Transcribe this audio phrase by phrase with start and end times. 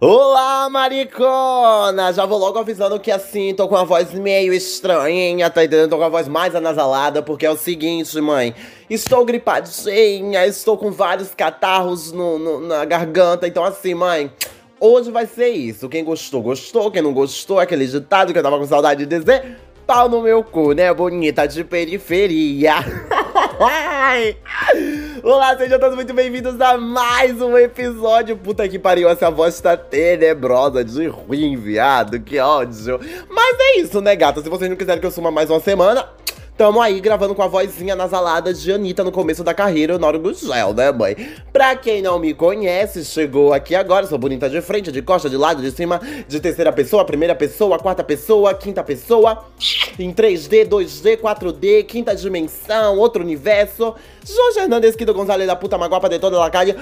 [0.00, 2.12] Olá, maricona!
[2.12, 5.90] Já vou logo avisando que assim, tô com a voz meio estranha, tá entendendo?
[5.90, 8.54] Tô com a voz mais anasalada, porque é o seguinte, mãe.
[8.88, 14.30] Estou gripadinha, estou com vários catarros no, no, na garganta, então assim, mãe.
[14.78, 15.88] Hoje vai ser isso.
[15.88, 16.92] Quem gostou, gostou.
[16.92, 19.58] Quem não gostou, aquele ditado que eu tava com saudade de dizer.
[19.84, 20.94] Pau no meu cu, né?
[20.94, 22.74] Bonita de periferia.
[25.22, 28.36] Olá, sejam todos muito bem-vindos a mais um episódio.
[28.36, 32.20] Puta que pariu, essa voz tá tenebrosa de ruim, viado.
[32.20, 33.00] Que ódio.
[33.28, 34.42] Mas é isso, né, gata?
[34.42, 36.08] Se vocês não quiserem que eu suma mais uma semana,
[36.58, 40.74] Tamo aí gravando com a vozinha nasalada de Anitta no começo da carreira, Noro Gugel,
[40.74, 41.16] né, mãe?
[41.52, 45.36] Pra quem não me conhece, chegou aqui agora, sou bonita de frente, de costa, de
[45.36, 49.44] lado, de cima, de terceira pessoa, primeira pessoa, quarta pessoa, quinta pessoa,
[50.00, 53.94] em 3D, 2D, 4D, quinta dimensão, outro universo.
[54.26, 56.74] Jorge Hernandes, do Gonzalez da puta maguapa de toda a calle.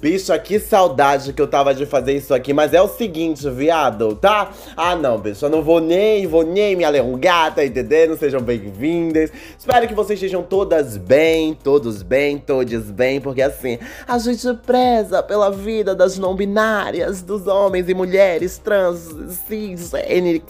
[0.00, 4.14] Bicha, que saudade que eu tava de fazer isso aqui, mas é o seguinte, viado,
[4.14, 4.52] tá?
[4.76, 8.16] Ah, não, bicho, eu não vou nem, vou nem me alongar, tá entendendo?
[8.16, 9.32] Sejam bem-vindas vocês.
[9.58, 15.22] Espero que vocês estejam todas bem, todos bem, todos bem, porque assim, a gente preza
[15.22, 19.08] pela vida das não binárias, dos homens e mulheres trans,
[19.46, 20.42] cis, N,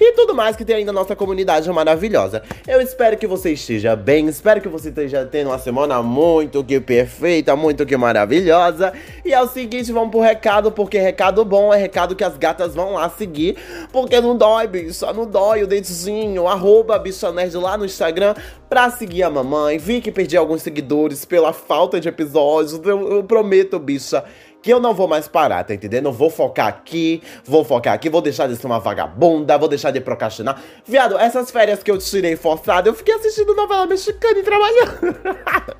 [0.00, 2.42] e tudo mais que tem aí na nossa comunidade maravilhosa.
[2.66, 6.80] Eu espero que você esteja bem, espero que você esteja tendo uma semana muito que
[6.80, 8.92] perfeita, muito que maravilhosa.
[9.24, 12.74] E é o seguinte, vamos pro recado, porque recado bom é recado que as gatas
[12.74, 13.56] vão lá seguir,
[13.92, 18.34] porque não dói, bicho, não dói o dedinho, arroba bicha nerd lá no Instagram
[18.68, 19.78] pra seguir a mamãe.
[19.78, 22.80] Vi que perdi alguns seguidores pela falta de episódios.
[22.84, 24.24] Eu, eu prometo, bicha
[24.66, 26.06] que eu não vou mais parar, tá entendendo?
[26.06, 29.92] Eu vou focar aqui, vou focar aqui, vou deixar de ser uma vagabunda, vou deixar
[29.92, 30.60] de procrastinar.
[30.84, 35.18] Viado, essas férias que eu tirei forçada, eu fiquei assistindo novela mexicana e trabalhando.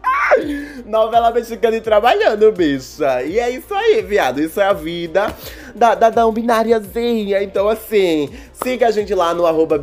[0.86, 3.24] novela mexicana e trabalhando, bicha.
[3.24, 4.40] E é isso aí, viado.
[4.40, 5.34] Isso é a vida
[5.77, 7.42] da, da, da bináriazinha.
[7.42, 9.78] Então, assim, siga a gente lá no arroba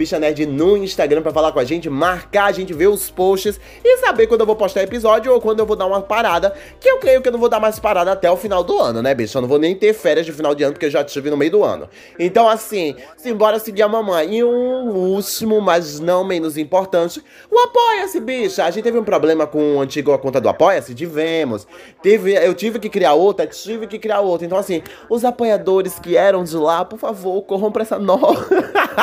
[0.48, 4.28] no Instagram pra falar com a gente, marcar a gente, ver os posts e saber
[4.28, 6.54] quando eu vou postar episódio ou quando eu vou dar uma parada.
[6.80, 9.02] Que eu creio que eu não vou dar mais parada até o final do ano,
[9.02, 9.38] né, bicho?
[9.38, 11.38] Eu não vou nem ter férias de final de ano, porque eu já tive no
[11.38, 11.88] meio do ano.
[12.18, 14.36] Então, assim, simbora seguir a mamãe.
[14.38, 18.66] E um último, mas não menos importante, o Apoia-se, bicha.
[18.66, 20.96] A gente teve um problema com o antigo a conta do Apoia-se?
[20.96, 21.68] Tivemos.
[22.02, 24.46] Teve, eu tive que criar outra, tive que criar outra.
[24.46, 28.46] Então, assim, os apoiadores que eram de lá, por favor, corram pra essa nova.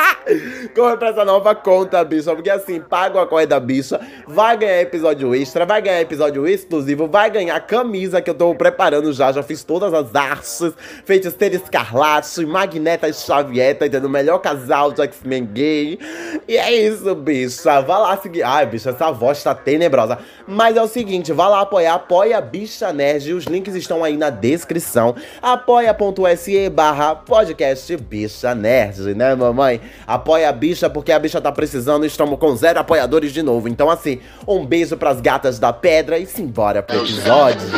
[0.74, 2.34] corram pra essa nova conta, bicha.
[2.34, 7.08] Porque assim, paga a corre da bicha, vai ganhar episódio extra, vai ganhar episódio exclusivo,
[7.08, 10.74] vai ganhar camisa que eu tô preparando já, já fiz toda todas as artes,
[11.06, 14.04] Feiticeira Escarlate, Magneta Xavier, tá entendendo?
[14.04, 15.98] O melhor casal de X-Men gay.
[16.46, 17.80] E é isso, bicha.
[17.80, 18.42] Vá lá seguir.
[18.42, 20.18] Ai, bicha, essa voz tá tenebrosa.
[20.46, 23.32] Mas é o seguinte, vá lá apoiar, apoia a Bicha Nerd.
[23.32, 25.14] Os links estão aí na descrição.
[25.40, 29.80] apoia.se barra podcast Bicha Nerd, né, mamãe?
[30.06, 32.06] Apoia a bicha porque a bicha tá precisando.
[32.06, 33.68] Estamos com zero apoiadores de novo.
[33.68, 37.68] Então, assim, um beijo pras gatas da pedra e simbora pro episódio.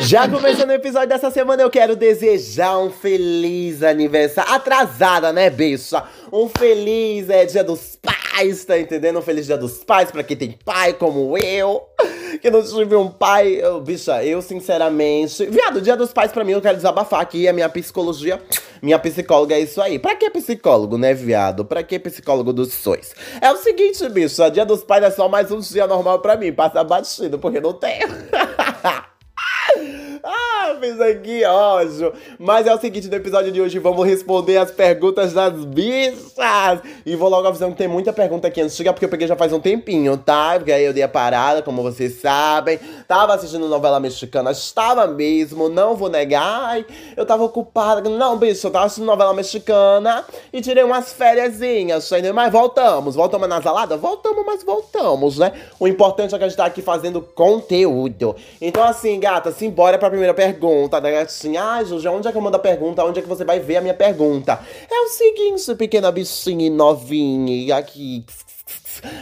[0.00, 4.52] Já começando o episódio dessa semana, eu quero desejar um feliz aniversário.
[4.52, 6.02] Atrasada, né, bicha?
[6.32, 9.18] Um feliz é, Dia dos Pais, tá entendendo?
[9.18, 11.89] Um feliz Dia dos Pais pra quem tem pai como eu.
[12.40, 13.54] Que não tive um pai.
[13.54, 15.46] Eu, bicha, eu sinceramente.
[15.46, 17.48] Viado, Dia dos Pais pra mim, eu quero desabafar aqui.
[17.48, 18.40] A minha psicologia,
[18.82, 19.98] minha psicóloga é isso aí.
[19.98, 21.64] Pra que psicólogo, né, viado?
[21.64, 23.12] Pra que psicólogo dos sonhos?
[23.40, 24.50] É o seguinte, bicha.
[24.50, 26.52] Dia dos Pais é só mais um dia normal pra mim.
[26.52, 28.00] Passa batido, porque não tem.
[30.78, 32.12] Fez aqui, ódio.
[32.38, 36.80] Mas é o seguinte, no episódio de hoje vamos responder as perguntas das bichas.
[37.04, 39.52] E vou logo avisando que tem muita pergunta aqui antiga, porque eu peguei já faz
[39.52, 40.54] um tempinho, tá?
[40.56, 42.78] Porque aí eu dei a parada, como vocês sabem.
[43.08, 46.42] Tava assistindo novela mexicana, estava mesmo, não vou negar.
[46.42, 46.86] Ai,
[47.16, 48.08] eu tava ocupada.
[48.08, 53.16] Não, bicho, eu tava assistindo novela mexicana e tirei umas fériasinhas, mas voltamos.
[53.16, 53.96] Voltamos na salada?
[53.96, 55.52] Voltamos, mas voltamos, né?
[55.78, 58.36] O importante é que a gente tá aqui fazendo conteúdo.
[58.60, 60.59] Então, assim, gata, simbora pra primeira pergunta
[61.00, 61.62] da gatinha.
[61.62, 63.04] Ah, Juju, onde é que eu mando a pergunta?
[63.04, 64.60] Onde é que você vai ver a minha pergunta?
[64.90, 68.24] É o seguinte, pequena bichinha novinha, aqui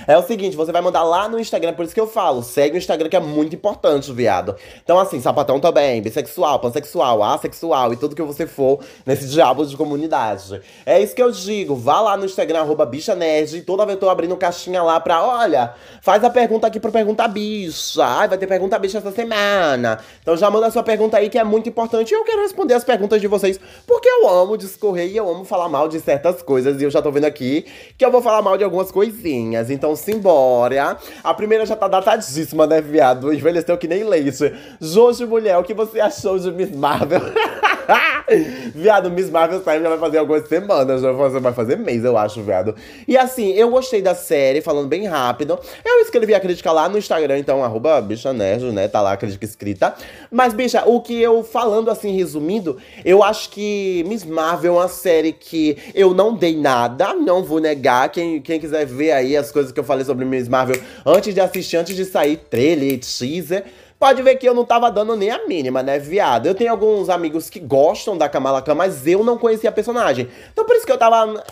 [0.06, 2.76] é o seguinte, você vai mandar lá no Instagram, por isso que eu falo, segue
[2.76, 4.56] o Instagram que é muito importante, viado.
[4.82, 9.76] Então assim, sapatão também, bissexual, pansexual, assexual e tudo que você for nesse diabo de
[9.76, 10.60] comunidade.
[10.84, 14.00] É isso que eu digo, vá lá no Instagram, arroba bicha nerd, toda vez eu
[14.00, 18.04] tô abrindo caixinha lá pra, olha, faz a pergunta aqui pro Pergunta Bicha.
[18.04, 20.00] Ai, vai ter Pergunta Bicha essa semana.
[20.20, 22.84] Então já manda sua pergunta aí que é muito importante e eu quero responder as
[22.84, 26.80] perguntas de vocês, porque eu amo discorrer e eu amo falar mal de certas coisas
[26.80, 27.64] e eu já tô vendo aqui
[27.96, 29.68] que eu vou falar mal de algumas coisinhas.
[29.70, 30.97] Então, simbora.
[31.23, 33.32] A primeira já tá datadíssima, né, viado?
[33.32, 34.55] Envelheceu que nem leite.
[34.81, 37.20] Jojo Mulher, o que você achou de Miss Marvel?
[38.75, 42.43] viado, Miss Marvel saiu já vai fazer algumas semanas, já vai fazer mês, eu acho,
[42.43, 42.75] viado.
[43.06, 45.58] E assim, eu gostei da série, falando bem rápido.
[45.85, 48.88] Eu escrevi a crítica lá no Instagram, então, arroba bicha nerd, né?
[48.88, 49.94] Tá lá a crítica escrita.
[50.31, 54.88] Mas, bicha, o que eu falando assim, resumindo, eu acho que Miss Marvel é uma
[54.88, 58.11] série que eu não dei nada, não vou negar.
[58.11, 61.40] Quem, quem quiser ver aí as coisas que eu falei sobre Miss Marvel antes de
[61.40, 63.64] assistir, antes de sair, trailer, teaser.
[63.99, 66.47] Pode ver que eu não tava dando nem a mínima, né, viado?
[66.47, 70.29] Eu tenho alguns amigos que gostam da Kamala Khan, mas eu não conhecia a personagem.
[70.53, 71.43] Então por isso que eu tava.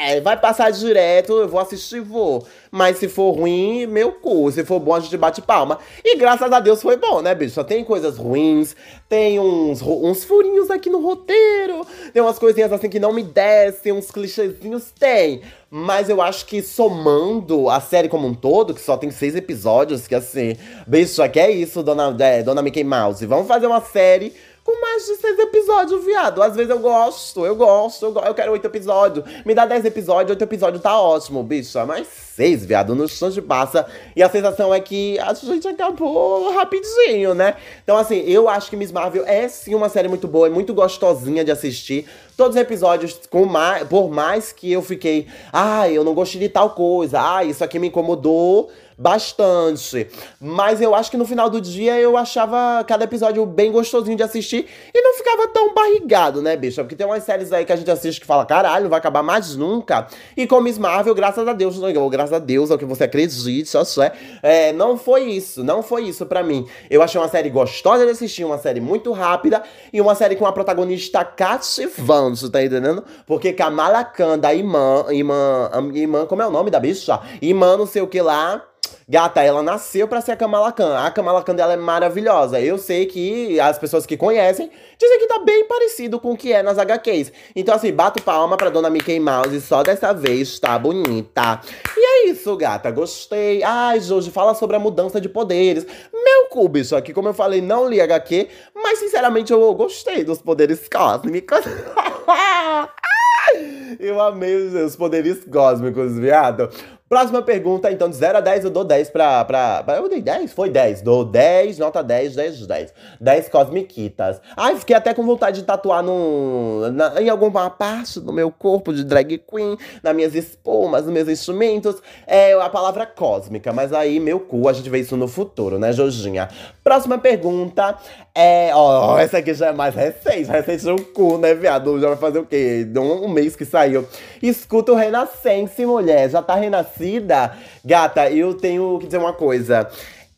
[0.00, 2.46] É, vai passar direto, eu vou assistir, vou.
[2.70, 4.48] Mas se for ruim, meu cu.
[4.52, 5.76] Se for bom, a gente bate palma.
[6.04, 7.54] E graças a Deus foi bom, né, bicho?
[7.54, 8.76] Só tem coisas ruins,
[9.08, 13.90] tem uns, uns furinhos aqui no roteiro, tem umas coisinhas assim que não me descem,
[13.90, 15.42] uns clichêzinhos, tem.
[15.68, 20.06] Mas eu acho que somando a série como um todo, que só tem seis episódios,
[20.06, 20.56] que assim,
[20.86, 23.26] bicho, que é isso, dona, é, dona Mickey Mouse.
[23.26, 24.32] Vamos fazer uma série
[24.68, 26.42] com mais de seis episódios, viado.
[26.42, 29.24] Às vezes eu gosto, eu gosto, eu, eu quero oito episódios.
[29.46, 31.78] Me dá dez episódios, oito episódios tá ótimo, bicho.
[31.86, 33.86] Mas seis, viado, no instante passa.
[34.14, 37.54] E a sensação é que a gente acabou rapidinho, né?
[37.82, 40.74] Então, assim, eu acho que Miss Marvel é sim uma série muito boa, é muito
[40.74, 42.06] gostosinha de assistir.
[42.36, 46.42] Todos os episódios, com mais, por mais que eu fiquei, ai, ah, eu não gostei
[46.42, 48.68] de tal coisa, ah, isso aqui me incomodou
[48.98, 50.08] bastante.
[50.40, 54.22] Mas eu acho que no final do dia eu achava cada episódio bem gostosinho de
[54.24, 56.82] assistir e não ficava tão barrigado, né, bicha?
[56.82, 59.22] Porque tem umas séries aí que a gente assiste que fala, caralho, não vai acabar
[59.22, 60.08] mais nunca.
[60.36, 63.68] E com Miss Marvel, graças a Deus, não, graças a Deus, ao que você acredite,
[63.68, 64.12] só é,
[64.42, 66.66] é, não foi isso, não foi isso para mim.
[66.90, 69.62] Eu achei uma série gostosa de assistir, uma série muito rápida
[69.92, 73.04] e uma série com uma protagonista cativante, tá entendendo?
[73.26, 77.20] Porque Kamala Khan da Imã, Imã, Imã, como é o nome da bicha?
[77.40, 78.64] Imã, não sei o que lá.
[79.10, 80.98] Gata, ela nasceu para ser a Kamala Khan.
[80.98, 82.60] A Kamala Khan dela é maravilhosa.
[82.60, 86.52] Eu sei que as pessoas que conhecem dizem que tá bem parecido com o que
[86.52, 87.32] é nas HQs.
[87.56, 89.62] Então, assim, bato palma pra dona Mickey Mouse.
[89.62, 91.58] Só dessa vez tá bonita.
[91.96, 92.90] E é isso, gata.
[92.90, 93.62] Gostei.
[93.62, 95.86] Ai, Jojo, fala sobre a mudança de poderes.
[96.12, 96.94] Meu cu, bicho.
[96.94, 98.46] Aqui, como eu falei, não li HQ.
[98.74, 101.64] Mas, sinceramente, eu gostei dos poderes cósmicos.
[103.98, 106.68] eu amei os poderes cósmicos, viado.
[107.08, 109.96] Próxima pergunta, então, de 0 a 10, eu dou 10 pra, pra, pra.
[109.96, 110.52] Eu dei 10?
[110.52, 111.00] Foi 10.
[111.00, 112.94] Dou 10, nota 10, 10, 10.
[113.18, 114.42] 10 cosmiquitas.
[114.54, 118.92] Ai, fiquei até com vontade de tatuar no, na, em alguma parte do meu corpo
[118.92, 121.96] de drag queen, nas minhas espumas, nos meus instrumentos.
[122.26, 125.92] É a palavra cósmica, mas aí, meu cu, a gente vê isso no futuro, né,
[125.94, 126.50] Jojinha?
[126.84, 127.96] Próxima pergunta
[128.34, 128.70] é.
[128.74, 130.50] Ó, essa aqui já é mais recente.
[130.50, 131.98] Recente no cu, né, viado?
[131.98, 132.86] Já vai fazer o quê?
[132.94, 134.06] Um, um mês que saiu.
[134.42, 136.28] Escuta o Renascense, mulher.
[136.28, 137.52] Já tá renascendo conhecida,
[137.84, 139.88] gata, eu tenho que dizer uma coisa.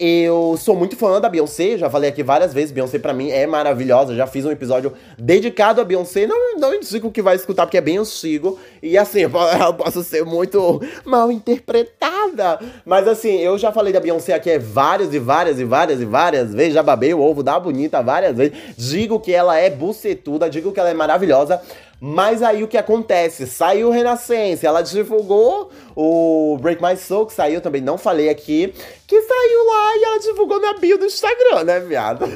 [0.03, 3.47] Eu sou muito fã da Beyoncé, já falei aqui várias vezes, Beyoncé para mim é
[3.47, 7.77] maravilhosa, já fiz um episódio dedicado a Beyoncé, não, não indico que vai escutar porque
[7.77, 13.73] é bem antigo, e assim, eu posso ser muito mal interpretada, mas assim, eu já
[13.73, 17.21] falei da Beyoncé aqui várias e várias e várias e várias vezes, já babei o
[17.21, 21.61] ovo da bonita várias vezes, digo que ela é bucetuda, digo que ela é maravilhosa,
[22.00, 23.47] mas aí o que acontece?
[23.47, 28.73] Saiu Renascença, ela divulgou o Break My Soul, que saiu também, não falei aqui,
[29.06, 32.25] que saiu lá e ela divulgou na bio do Instagram, né, viado?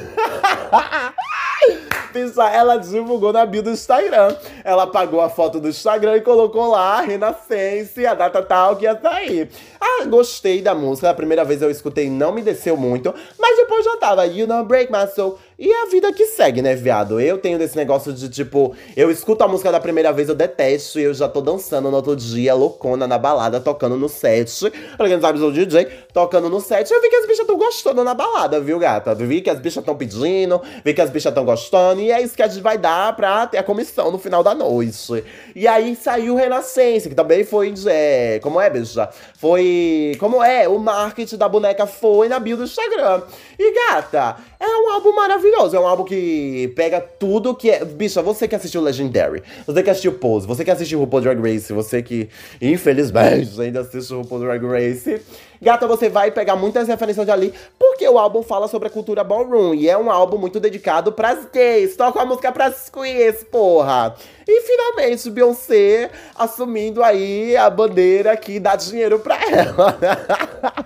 [2.53, 4.35] ela divulgou na bio do Instagram.
[4.63, 8.99] Ela pagou a foto do Instagram e colocou lá Renascença, a data tal que ia
[8.99, 9.49] sair.
[9.79, 11.09] Ah, gostei da música.
[11.09, 14.67] A primeira vez eu escutei, não me desceu muito, mas depois já tava You Don't
[14.67, 15.37] Break My Soul.
[15.57, 17.17] E a vida que segue, né, viado?
[17.17, 20.99] Eu tenho desse negócio de tipo, eu escuto a música da primeira vez, eu detesto,
[20.99, 24.69] e eu já tô dançando no outro dia, loucona, na balada, tocando no set.
[24.97, 26.91] Pra quem não sabe, sou DJ, tocando no set.
[26.91, 29.15] Eu vi que as bichas tão gostando na balada, viu, gata?
[29.15, 32.35] Vi que as bichas tão pedindo, vi que as bichas tão gostando, e é isso
[32.35, 35.23] que a gente vai dar pra ter a comissão no final da noite.
[35.55, 39.07] E aí saiu Renascença, que também foi, é, como é, bicha?
[39.39, 43.21] Foi, como é, o marketing da boneca foi na bio do Instagram.
[43.57, 45.44] E, gata, é um álbum maravilhoso.
[45.73, 47.83] É um álbum que pega tudo que é.
[47.83, 51.73] Bicha, você que assistiu Legendary, você que assistiu Pose, você que assistiu RuPaul Drag Race,
[51.73, 52.29] você que,
[52.61, 55.21] infelizmente, ainda assiste RuPaul Drag Race.
[55.61, 59.23] Gata, você vai pegar muitas referências de ali, porque o álbum fala sobre a cultura
[59.23, 59.73] ballroom.
[59.73, 61.95] E é um álbum muito dedicado pras gays.
[61.95, 64.15] Toca a música pras queers, porra.
[64.47, 69.97] E finalmente, Beyoncé assumindo aí a bandeira que dá dinheiro pra ela.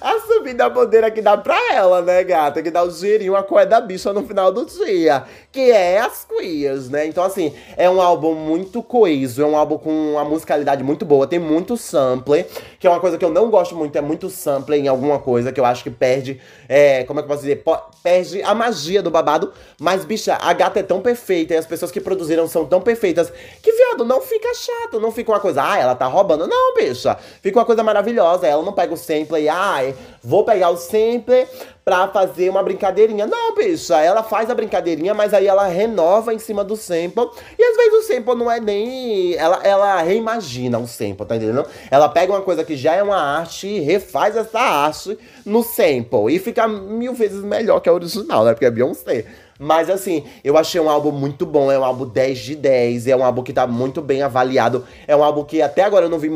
[0.02, 2.62] a subida bandeira que dá pra ela, né, gata?
[2.62, 5.24] Que dá o dinheirinho, a coisa da bicha no final do dia.
[5.54, 7.06] Que é as queers, né?
[7.06, 11.28] Então, assim, é um álbum muito coeso, é um álbum com uma musicalidade muito boa,
[11.28, 12.48] tem muito sampler,
[12.80, 15.52] que é uma coisa que eu não gosto muito, é muito sampler em alguma coisa
[15.52, 17.64] que eu acho que perde, é, como é que eu posso dizer?
[18.02, 19.54] Perde a magia do babado.
[19.80, 23.32] Mas, bicha, a gata é tão perfeita e as pessoas que produziram são tão perfeitas
[23.62, 26.48] que, viado, não fica chato, não fica uma coisa, ah, ela tá roubando.
[26.48, 28.48] Não, bicha, fica uma coisa maravilhosa.
[28.48, 29.94] Ela não pega o sample e, ai,
[30.24, 31.48] vou pegar o sample
[31.86, 33.26] pra fazer uma brincadeirinha.
[33.26, 37.30] Não, bicha, ela faz a brincadeirinha, mas aí ela renova em cima do sample.
[37.58, 39.36] E às vezes o sample não é nem.
[39.36, 41.66] Ela, ela reimagina o sample, tá entendendo?
[41.92, 46.34] Ela pega uma coisa que já é uma arte e refaz essa arte no sample.
[46.34, 48.54] E fica mil vezes melhor que a original, né?
[48.54, 49.26] Porque é Beyoncé.
[49.60, 53.16] Mas assim, eu achei um álbum muito bom, é um álbum 10 de 10, é
[53.16, 56.20] um álbum que tá muito bem avaliado, é um álbum que até agora eu não
[56.20, 56.30] vi.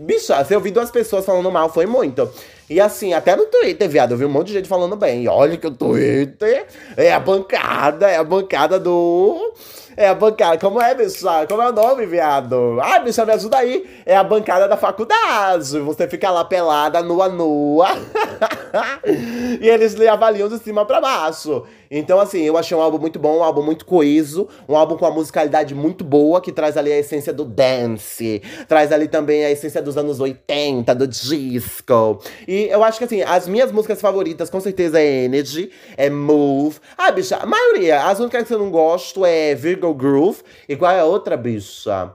[0.00, 2.28] Bicha, se eu vi duas pessoas falando mal, foi muito.
[2.72, 5.24] E assim, até no Twitter, viado, eu vi um monte de gente falando bem.
[5.24, 9.52] E olha que o Twitter é a bancada, é a bancada do.
[9.94, 10.56] É a bancada.
[10.56, 11.46] Como é, bicha?
[11.46, 12.78] Como é o nome, viado?
[12.80, 13.86] Ai, bicha, me ajuda aí.
[14.06, 15.78] É a bancada da faculdade.
[15.80, 17.88] Você fica lá pelada, nua, nua.
[19.60, 21.64] e eles lhe avaliam de cima para baixo.
[21.94, 25.04] Então, assim, eu achei um álbum muito bom, um álbum muito coeso, um álbum com
[25.04, 29.50] uma musicalidade muito boa, que traz ali a essência do dance, traz ali também a
[29.50, 32.18] essência dos anos 80, do disco.
[32.48, 36.78] E eu acho que, assim, as minhas músicas favoritas, com certeza, é Energy, é Move.
[36.96, 40.42] Ah, bicha, a maioria, as únicas que eu não gosto é Virgo Groove.
[40.66, 42.10] E qual é a outra, bicha?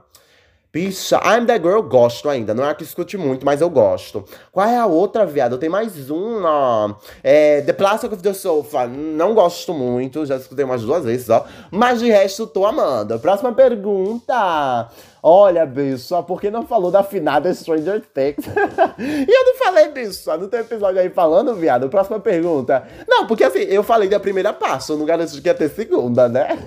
[0.70, 2.52] Bicha, I'm That Girl, gosto ainda.
[2.52, 4.22] Não é que escute muito, mas eu gosto.
[4.52, 5.56] Qual é a outra, viado?
[5.56, 6.94] Tem mais uma.
[7.22, 8.86] É, the Plastic of the Sofa.
[8.86, 11.46] Não gosto muito, já escutei umas duas vezes, ó.
[11.70, 13.18] Mas de resto, tô amando.
[13.18, 14.90] Próxima pergunta.
[15.22, 18.46] Olha, bicho, por que não falou da finada Stranger Things?
[18.98, 21.88] e eu não falei, bicho, não tem episódio aí falando, viado.
[21.88, 22.86] Próxima pergunta.
[23.08, 26.28] Não, porque assim, eu falei da primeira parte, eu não garanto que ia ter segunda,
[26.28, 26.58] né?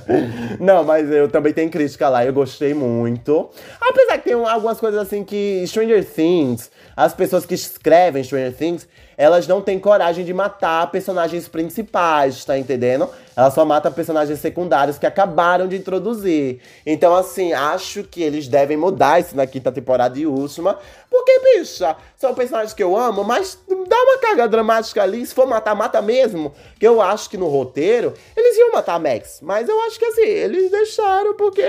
[0.58, 3.50] não, mas eu também tenho crítica lá, eu gostei muito.
[3.80, 8.88] Apesar que tem algumas coisas assim que Stranger Things, as pessoas que escrevem Stranger Things,
[9.20, 13.06] elas não têm coragem de matar personagens principais, tá entendendo?
[13.36, 16.60] Ela só mata personagens secundários que acabaram de introduzir.
[16.86, 20.78] Então, assim, acho que eles devem mudar isso na quinta temporada e última.
[21.10, 25.26] Porque, bicha, são personagens que eu amo, mas dá uma carga dramática ali.
[25.26, 26.54] Se for matar, mata mesmo.
[26.78, 29.40] Que eu acho que no roteiro eles iam matar a Max.
[29.42, 31.62] Mas eu acho que assim, eles deixaram porque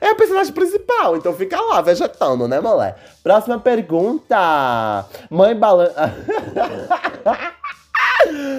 [0.00, 1.16] é a personagem principal.
[1.16, 2.96] Então fica lá, vegetando, né, mulher?
[3.22, 5.06] Próxima pergunta.
[5.30, 6.12] Mãe balança.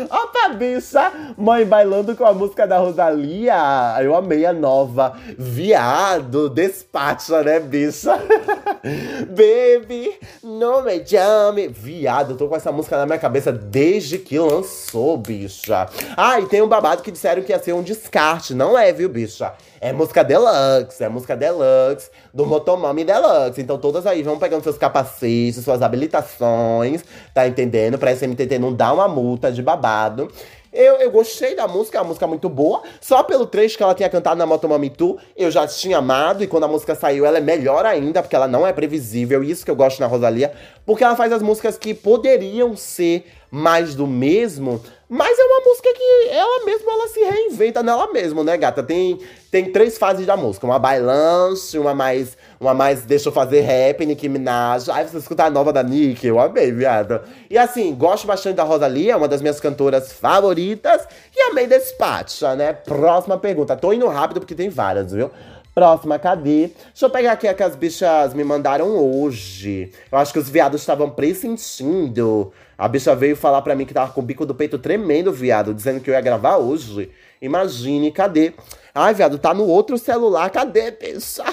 [0.10, 1.12] Opa, bicha!
[1.38, 3.56] Mãe bailando com a música da Rosalia.
[4.02, 5.18] Eu amei a nova.
[5.38, 8.14] Viado, despacha, né, bicha?
[9.30, 11.68] Baby, no me chame.
[11.68, 15.88] Viado, eu tô com essa música na minha cabeça desde que lançou, bicha.
[16.18, 18.54] Ah, e tem um babado que disseram que ia ser um descarte.
[18.54, 19.54] Não é, viu, bicha?
[19.84, 23.60] É música deluxe, é música deluxe do Motomami Deluxe.
[23.60, 27.98] Então todas aí vão pegando seus capacetes, suas habilitações, tá entendendo?
[27.98, 30.32] Pra SMTT não dar uma multa de babado.
[30.72, 32.82] Eu, eu gostei da música, é uma música muito boa.
[33.02, 36.46] Só pelo trecho que ela tinha cantado na Motomami Tu, eu já tinha amado.
[36.46, 39.44] E quando a música saiu, ela é melhor ainda, porque ela não é previsível.
[39.44, 40.54] Isso que eu gosto na Rosalia.
[40.86, 45.88] Porque ela faz as músicas que poderiam ser mais do mesmo, mas é uma música
[45.94, 48.82] que ela mesma ela se reinventa nela mesma, né, gata?
[48.82, 49.20] Tem,
[49.52, 54.04] tem três fases da música, uma bailante, uma mais uma mais deixa eu fazer rap,
[54.08, 54.90] Nicki Minaj.
[54.90, 57.22] Aí você escuta a nova da Nicki, eu amei, viado.
[57.48, 61.08] E assim, gosto bastante da Rosalia, uma das minhas cantoras favoritas.
[61.36, 62.74] E amei Despacha, né?
[62.74, 63.76] Próxima pergunta.
[63.76, 65.30] Tô indo rápido porque tem várias, viu?
[65.74, 66.68] Próxima, cadê?
[66.68, 69.92] Deixa eu pegar aqui a que as bichas me mandaram hoje.
[70.12, 72.54] Eu acho que os viados estavam pressentindo.
[72.78, 75.74] A bicha veio falar pra mim que tava com o bico do peito tremendo, viado,
[75.74, 77.10] dizendo que eu ia gravar hoje.
[77.42, 78.54] Imagine, cadê?
[78.94, 80.48] Ai, viado, tá no outro celular.
[80.52, 81.44] Cadê, bicha?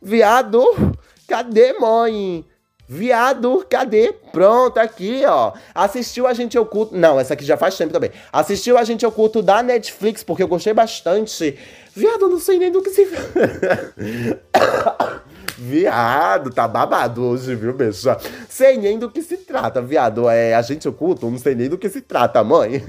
[0.00, 0.64] Viado,
[1.26, 2.44] cadê, mãe?
[2.90, 4.14] Viado, cadê?
[4.32, 5.52] Pronto, aqui, ó.
[5.74, 6.96] Assistiu a gente oculto.
[6.96, 8.10] Não, essa aqui já faz tempo também.
[8.32, 11.58] Assistiu a gente oculto da Netflix, porque eu gostei bastante.
[11.94, 13.06] Viado, eu não sei nem do que se.
[15.60, 18.16] Viado, tá babado hoje, viu, bicha?
[18.48, 20.28] Sei nem do que se trata, viado.
[20.30, 21.28] É agente oculto?
[21.28, 22.80] Não sei nem do que se trata, mãe.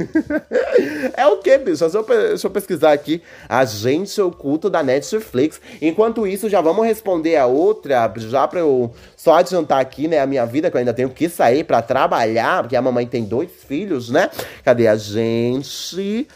[1.18, 1.90] é o que, bicha?
[1.90, 3.24] Deixa eu, deixa eu pesquisar aqui.
[3.50, 5.60] Agente oculto da Netflix.
[5.82, 10.28] Enquanto isso, já vamos responder a outra, já pra eu só adiantar aqui, né, a
[10.28, 13.50] minha vida, que eu ainda tenho que sair pra trabalhar, porque a mamãe tem dois
[13.68, 14.30] filhos, né?
[14.64, 16.28] Cadê a gente?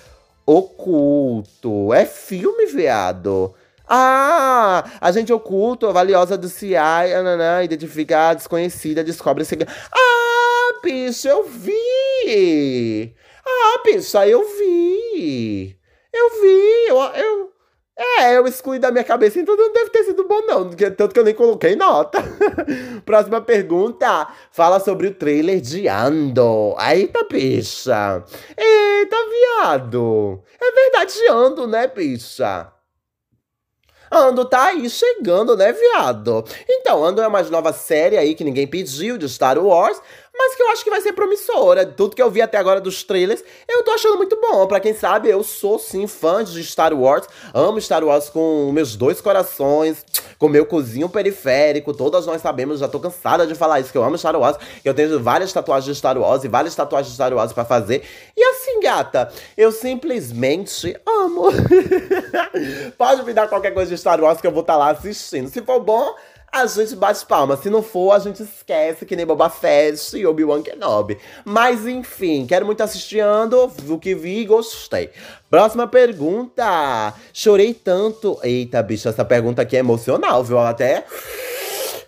[0.45, 1.93] Oculto.
[1.93, 3.53] É filme, viado.
[3.87, 9.71] Ah, agente oculto, valiosa do CI, nananã, identificar, desconhecida, descobre segredo.
[9.91, 13.13] Ah, bicho, eu vi!
[13.45, 15.77] Ah, bicha, eu vi!
[16.13, 17.52] Eu vi, eu, eu,
[17.95, 20.71] é, eu excluí da minha cabeça, então não deve ter sido bom, não.
[20.71, 22.19] Tanto que eu nem coloquei nota.
[23.05, 24.27] Próxima pergunta.
[24.51, 26.75] Fala sobre o trailer de Ando.
[26.79, 28.23] Eita, bicha.
[28.57, 30.41] Eita, viado.
[30.59, 32.73] É verdade, Ando, né, bicha?
[34.11, 36.45] Ando tá aí chegando, né, viado?
[36.69, 39.99] Então, Ando é uma nova série aí que ninguém pediu de Star Wars,
[40.35, 41.85] mas que eu acho que vai ser promissora.
[41.85, 44.65] Tudo que eu vi até agora dos trailers, eu tô achando muito bom.
[44.67, 48.95] Para quem sabe, eu sou sim fã de Star Wars, amo Star Wars com meus
[48.95, 50.03] dois corações,
[50.39, 51.93] com meu cozinho periférico.
[51.93, 54.57] Todas nós sabemos, já tô cansada de falar isso, que eu amo Star Wars.
[54.83, 58.03] Eu tenho várias tatuagens de Star Wars e várias tatuagens de Star Wars para fazer.
[58.35, 61.43] E assim, gata, eu simplesmente amo.
[62.97, 65.47] Pode me dar qualquer coisa de Star Wars que eu vou estar tá lá assistindo.
[65.47, 66.15] Se for bom,
[66.53, 67.57] a gente bate palma.
[67.57, 71.17] Se não for, a gente esquece que nem Boba Fett e Obi-Wan Kenobi.
[71.43, 75.09] Mas enfim, quero muito assistindo, o que vi e gostei.
[75.49, 77.11] Próxima pergunta.
[77.33, 78.39] Chorei tanto.
[78.43, 80.59] Eita, bicho, essa pergunta aqui é emocional, viu?
[80.59, 81.05] Até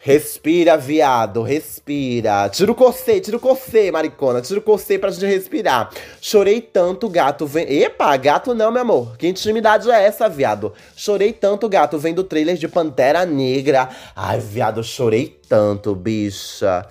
[0.05, 2.47] Respira, viado, respira.
[2.49, 4.39] Tira o cocê, tira o cocê, maricona.
[4.39, 5.89] Tira o cocê pra gente respirar.
[6.21, 7.47] Chorei tanto, gato.
[7.47, 7.81] Vem...
[7.81, 9.17] Epa, gato não, meu amor.
[9.17, 10.71] Que intimidade é essa, viado?
[10.95, 13.89] Chorei tanto, gato, vendo o trailer de Pantera Negra.
[14.15, 16.85] Ai, viado, chorei tanto, bicha.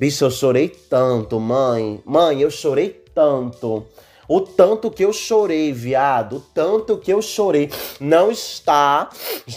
[0.00, 2.00] Bicha, eu chorei tanto, mãe.
[2.06, 3.84] Mãe, eu chorei tanto.
[4.28, 9.08] O tanto que eu chorei, viado, o tanto que eu chorei não está.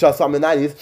[0.01, 0.75] Eu só meu nariz.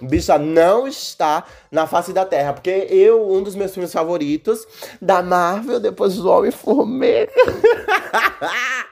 [0.00, 2.52] Bicha, não está na face da terra.
[2.52, 4.66] Porque eu, um dos meus filmes favoritos
[5.00, 7.32] da Marvel, depois do Homem-Formiga.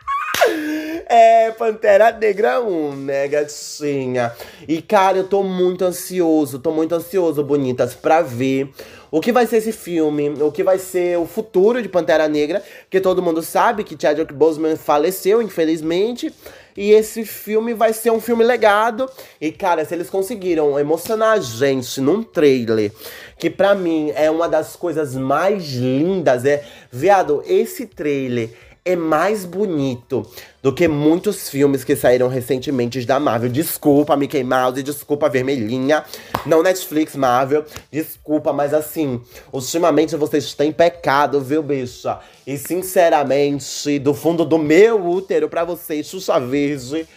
[1.09, 4.33] É, Pantera Negra 1, né, gatinha?
[4.67, 8.73] E, cara, eu tô muito ansioso, tô muito ansioso, bonitas, pra ver
[9.17, 12.63] o que vai ser esse filme, o que vai ser o futuro de Pantera Negra,
[12.83, 16.31] porque todo mundo sabe que Chadwick Boseman faleceu, infelizmente,
[16.77, 19.09] e esse filme vai ser um filme legado.
[19.41, 22.93] E cara, se eles conseguiram emocionar a gente num trailer,
[23.39, 28.51] que para mim é uma das coisas mais lindas, é, viado, esse trailer
[28.87, 30.25] é mais bonito
[30.63, 33.51] do que muitos filmes que saíram recentemente da Marvel.
[33.51, 36.05] Desculpa, Mickey Mouse, desculpa, Vermelhinha.
[36.47, 37.65] Não Netflix, Marvel.
[37.91, 39.21] Desculpa, mas assim,
[39.53, 42.21] ultimamente vocês têm pecado, viu, bicha?
[42.47, 47.09] E sinceramente, do fundo do meu útero pra vocês, Xuxa Verde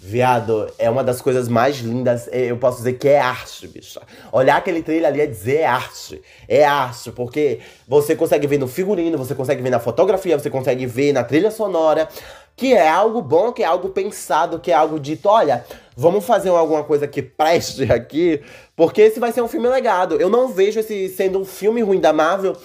[0.00, 2.28] Viado, é uma das coisas mais lindas.
[2.28, 4.00] É, eu posso dizer que é arte, bicha.
[4.30, 6.22] Olhar aquele trailer ali é dizer arte.
[6.46, 10.86] É arte, porque você consegue ver no figurino, você consegue ver na fotografia, você consegue
[10.86, 12.08] ver na trilha sonora.
[12.54, 15.28] Que é algo bom, que é algo pensado, que é algo dito.
[15.28, 15.64] Olha,
[15.96, 18.40] vamos fazer alguma coisa que preste aqui,
[18.76, 20.14] porque esse vai ser um filme legado.
[20.20, 22.56] Eu não vejo esse sendo um filme ruim da Marvel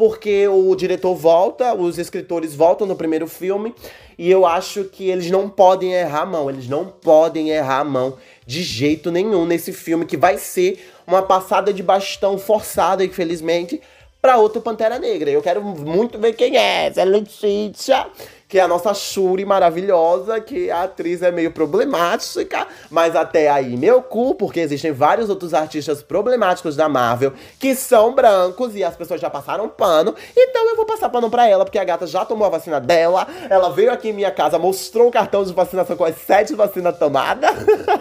[0.00, 3.74] porque o diretor volta, os escritores voltam no primeiro filme,
[4.16, 7.84] e eu acho que eles não podem errar a mão, eles não podem errar a
[7.84, 13.78] mão de jeito nenhum nesse filme, que vai ser uma passada de bastão forçada, infelizmente,
[14.22, 15.30] para outro Pantera Negra.
[15.30, 18.06] Eu quero muito ver quem é, essa Letícia
[18.50, 23.76] que é a nossa Shuri maravilhosa, que a atriz é meio problemática, mas até aí
[23.76, 28.96] meu cu, porque existem vários outros artistas problemáticos da Marvel que são brancos e as
[28.96, 32.24] pessoas já passaram pano, então eu vou passar pano pra ela, porque a gata já
[32.24, 35.96] tomou a vacina dela, ela veio aqui em minha casa, mostrou o cartão de vacinação
[35.96, 37.50] com as sete vacinas tomadas.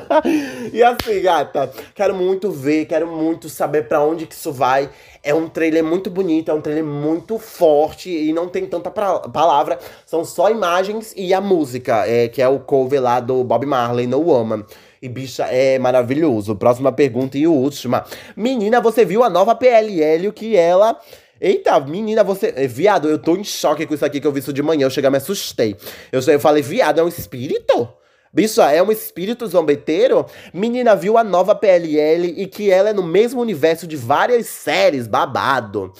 [0.73, 4.89] e assim, gata, quero muito ver, quero muito saber para onde que isso vai.
[5.21, 9.77] É um trailer muito bonito, é um trailer muito forte e não tem tanta palavra.
[10.05, 14.05] São só imagens e a música, é, que é o cover lá do Bob Marley,
[14.05, 14.63] No Woman.
[15.01, 16.55] E bicha, é maravilhoso.
[16.55, 18.05] Próxima pergunta e última.
[18.35, 20.99] Menina, você viu a nova PLL que ela.
[21.41, 22.53] Eita, menina, você.
[22.55, 24.85] Eh, viado, eu tô em choque com isso aqui que eu vi isso de manhã.
[24.85, 25.75] Eu cheguei me assustei.
[26.11, 27.89] Eu, eu falei, viado, é um espírito?
[28.31, 30.25] Bicha, é um espírito zombeteiro?
[30.53, 35.07] Menina viu a nova PLL e que ela é no mesmo universo de várias séries,
[35.07, 35.91] babado.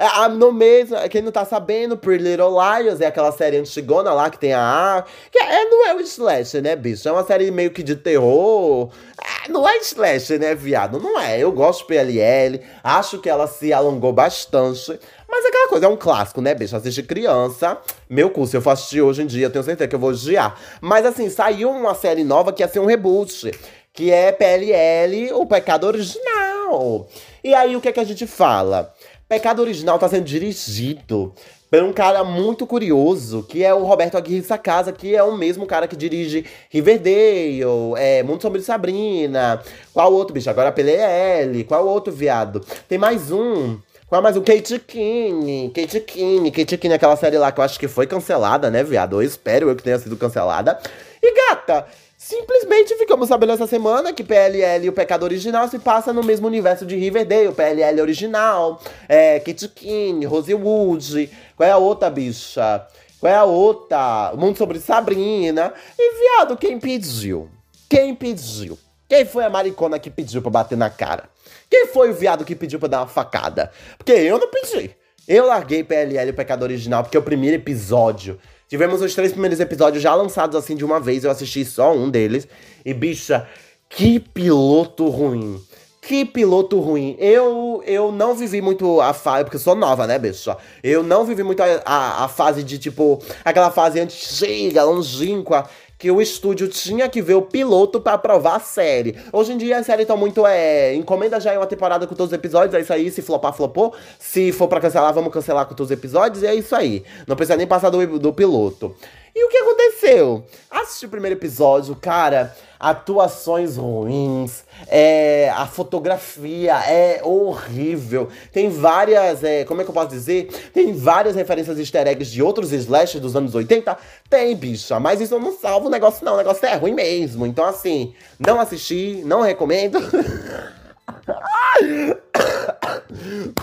[0.00, 4.30] É, no mesmo, quem não tá sabendo, Pretty Little Liars é aquela série antigona lá
[4.30, 5.04] que tem a A.
[5.28, 7.08] Que é, não é o Slash, né, bicho?
[7.08, 8.90] É uma série meio que de terror.
[9.20, 11.00] É, não é Slash, né, viado?
[11.00, 11.40] Não é.
[11.40, 15.00] Eu gosto de PLL, acho que ela se alongou bastante.
[15.28, 16.76] Mas é aquela coisa, é um clássico, né, bicho?
[16.76, 17.76] Assiste criança.
[18.08, 20.56] Meu curso, eu assistir hoje em dia, eu tenho certeza que eu vou odiar.
[20.80, 23.50] Mas assim, saiu uma série nova que ia ser um reboot.
[23.92, 27.08] Que é PLL, o pecado original.
[27.42, 28.94] E aí, o que é que a gente fala?
[29.28, 31.34] Pecado Original tá sendo dirigido
[31.70, 35.66] por um cara muito curioso, que é o Roberto Aguirre Sacasa, que é o mesmo
[35.66, 37.60] cara que dirige Riverdale,
[37.98, 39.62] é, Mundo Sombrio de Sabrina.
[39.92, 40.48] Qual outro, bicho?
[40.48, 41.62] Agora PLL.
[41.64, 42.64] Qual outro, viado?
[42.88, 44.42] Tem mais um Qual mais um?
[44.42, 45.70] Kate King.
[45.74, 46.50] Kate King.
[46.50, 49.16] Kate King, aquela série lá que eu acho que foi cancelada, né, viado?
[49.16, 50.78] Eu espero eu que tenha sido cancelada.
[51.22, 51.86] E gata,
[52.18, 56.48] simplesmente ficamos sabendo essa semana que PLL e o Pecado Original se passa no mesmo
[56.48, 57.52] universo de Riverdale.
[57.52, 61.30] PLL original, é, Kate King, Rosewood.
[61.56, 62.86] Qual é a outra, bicha?
[63.20, 64.32] Qual é a outra?
[64.34, 65.72] O Mundo sobre Sabrina.
[65.96, 67.48] E, viado, quem pediu?
[67.88, 68.76] Quem pediu?
[69.08, 71.30] Quem foi a maricona que pediu pra bater na cara?
[71.70, 73.70] Quem foi o viado que pediu pra dar uma facada?
[73.96, 74.94] Porque eu não pedi.
[75.26, 78.38] Eu larguei PLL o Pecado Original porque é o primeiro episódio.
[78.68, 81.24] Tivemos os três primeiros episódios já lançados assim de uma vez.
[81.24, 82.46] Eu assisti só um deles.
[82.84, 83.48] E, bicha,
[83.88, 85.58] que piloto ruim.
[86.02, 87.16] Que piloto ruim.
[87.18, 89.44] Eu eu não vivi muito a fase.
[89.44, 90.56] Porque eu sou nova, né, bicha?
[90.82, 93.22] Eu não vivi muito a, a, a fase de tipo.
[93.44, 98.60] Aquela fase antiga, longínqua que o estúdio tinha que ver o piloto para aprovar a
[98.60, 99.16] série.
[99.32, 102.32] Hoje em dia a série tá muito é, encomenda já em uma temporada com todos
[102.32, 103.92] os episódios, é isso aí, se flopar, flopou.
[104.18, 107.02] Se for para cancelar, vamos cancelar com todos os episódios, e é isso aí.
[107.26, 108.94] Não precisa nem passar do, do piloto.
[109.38, 110.44] E o que aconteceu?
[110.68, 118.28] Assisti o primeiro episódio, cara, atuações ruins, é, a fotografia é horrível.
[118.52, 120.48] Tem várias, é, como é que eu posso dizer?
[120.74, 123.96] Tem várias referências easter eggs de outros slashes dos anos 80.
[124.28, 127.46] Tem, bicha, mas isso não salva o negócio não, o negócio é ruim mesmo.
[127.46, 130.00] Então assim, não assisti, não recomendo.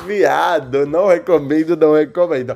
[0.05, 2.55] Viado, não recomendo, não recomendo.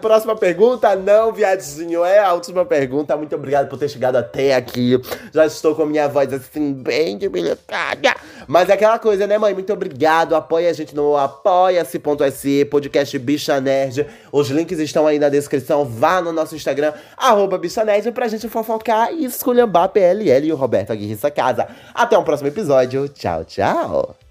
[0.00, 3.16] Próxima pergunta, não, viadinho, é a última pergunta.
[3.16, 5.00] Muito obrigado por ter chegado até aqui.
[5.32, 8.14] Já estou com minha voz assim, bem debilitada.
[8.46, 9.54] Mas é aquela coisa, né, mãe?
[9.54, 10.34] Muito obrigado.
[10.34, 14.06] Apoie a gente no apoia-se.se, podcast Bicha Nerd.
[14.30, 15.84] Os links estão aí na descrição.
[15.84, 20.56] Vá no nosso Instagram, arroba Bicha Nerd, pra gente fofocar e esculhambar PLL e o
[20.56, 21.66] Roberto Aguirre Casa.
[21.94, 23.08] Até um próximo episódio.
[23.08, 24.25] Tchau, tchau.